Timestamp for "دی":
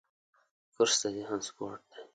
1.91-2.01